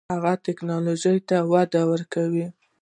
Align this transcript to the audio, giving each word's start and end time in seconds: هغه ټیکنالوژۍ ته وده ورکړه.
هغه 0.13 0.33
ټیکنالوژۍ 0.45 1.17
ته 1.29 1.37
وده 1.51 1.81
ورکړه. 1.91 2.47